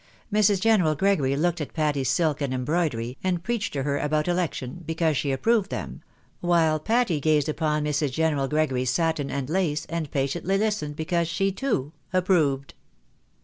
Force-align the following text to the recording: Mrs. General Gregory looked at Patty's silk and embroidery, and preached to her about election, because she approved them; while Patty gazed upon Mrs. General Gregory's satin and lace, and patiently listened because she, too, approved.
Mrs. 0.33 0.59
General 0.59 0.95
Gregory 0.95 1.35
looked 1.35 1.61
at 1.61 1.73
Patty's 1.75 2.09
silk 2.09 2.41
and 2.41 2.55
embroidery, 2.55 3.19
and 3.23 3.43
preached 3.43 3.71
to 3.73 3.83
her 3.83 3.99
about 3.99 4.27
election, 4.27 4.81
because 4.83 5.15
she 5.15 5.31
approved 5.31 5.69
them; 5.69 6.01
while 6.39 6.79
Patty 6.79 7.19
gazed 7.19 7.47
upon 7.47 7.83
Mrs. 7.85 8.11
General 8.11 8.47
Gregory's 8.47 8.89
satin 8.89 9.29
and 9.29 9.47
lace, 9.47 9.85
and 9.89 10.09
patiently 10.09 10.57
listened 10.57 10.95
because 10.95 11.27
she, 11.27 11.51
too, 11.51 11.93
approved. 12.13 12.73